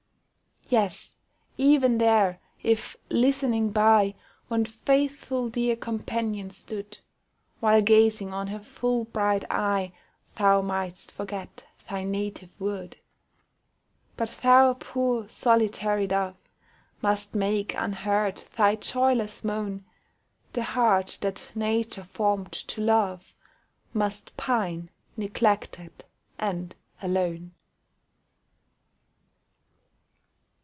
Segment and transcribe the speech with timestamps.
[0.69, 1.11] Yes,
[1.57, 4.15] even there, if, listening by,
[4.47, 6.99] One faithful dear companion stood,
[7.59, 9.91] While gazing on her full bright eye,
[10.35, 12.95] Thou mightst forget thy native wood
[14.15, 16.37] But thou, poor solitary dove,
[17.01, 19.83] Must make, unheard, thy joyless moan;
[20.53, 23.35] The heart that Nature formed to love
[23.93, 26.05] Must pine, neglected,
[26.39, 27.55] and alone.